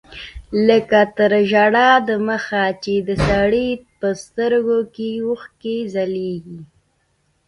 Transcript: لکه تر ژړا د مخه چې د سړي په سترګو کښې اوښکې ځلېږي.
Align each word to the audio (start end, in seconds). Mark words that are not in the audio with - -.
لکه 0.67 0.99
تر 1.17 1.31
ژړا 1.51 1.91
د 2.07 2.09
مخه 2.27 2.63
چې 2.83 2.93
د 3.07 3.09
سړي 3.27 3.69
په 3.99 4.07
سترګو 4.23 4.77
کښې 4.95 5.11
اوښکې 5.25 5.77
ځلېږي. 5.93 6.59